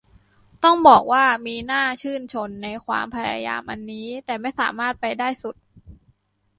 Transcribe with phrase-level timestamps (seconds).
[0.63, 5.55] ต้องบอกว่ามีน่าชื่นชนในความพยายามอันนี้ แต่ไม่สามารถไปได้สุด